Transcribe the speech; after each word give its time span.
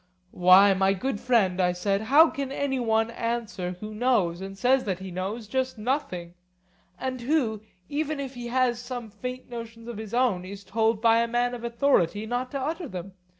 Why, 0.31 0.73
my 0.73 0.93
good 0.93 1.19
friend, 1.19 1.61
I 1.61 1.73
said, 1.73 2.01
how 2.01 2.31
can 2.31 2.51
any 2.51 2.79
one 2.79 3.11
answer 3.11 3.73
who 3.79 3.93
knows, 3.93 4.41
and 4.41 4.57
says 4.57 4.83
that 4.85 4.97
he 4.97 5.11
knows, 5.11 5.47
just 5.47 5.77
nothing; 5.77 6.33
and 6.97 7.21
who, 7.21 7.61
even 7.87 8.19
if 8.19 8.33
he 8.33 8.47
has 8.47 8.79
some 8.81 9.11
faint 9.11 9.47
notions 9.47 9.87
of 9.87 9.99
his 9.99 10.15
own, 10.15 10.43
is 10.43 10.63
told 10.63 11.03
by 11.03 11.19
a 11.19 11.27
man 11.27 11.53
of 11.53 11.63
authority 11.63 12.25
not 12.25 12.49
to 12.49 12.59
utter 12.59 12.87
them? 12.87 13.13